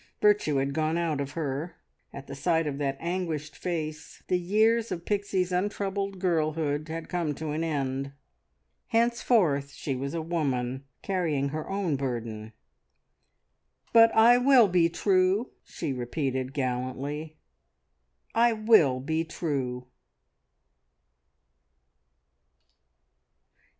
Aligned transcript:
Virtue 0.19 0.55
had 0.55 0.73
gone 0.73 0.97
out 0.97 1.21
of 1.21 1.33
her. 1.33 1.75
At 2.11 2.25
the 2.25 2.33
sight 2.33 2.65
of 2.65 2.79
that 2.79 2.97
anguished 2.99 3.55
face, 3.55 4.23
the 4.29 4.39
years 4.39 4.91
of 4.91 5.05
Pixie's 5.05 5.51
untroubled 5.51 6.17
girlhood 6.17 6.87
had 6.87 7.07
come 7.07 7.35
to 7.35 7.51
an 7.51 7.63
end. 7.63 8.11
Henceforth 8.87 9.69
she 9.73 9.93
was 9.95 10.15
a 10.15 10.21
woman, 10.23 10.85
carrying 11.03 11.49
her 11.49 11.69
own 11.69 11.97
burden. 11.97 12.53
"But 13.93 14.11
I 14.15 14.39
will 14.39 14.67
be 14.67 14.89
true," 14.89 15.51
she 15.63 15.93
repeated 15.93 16.51
gallantly; 16.51 17.37
"I 18.33 18.53
will 18.53 18.99
be 19.01 19.23
true!" 19.23 19.85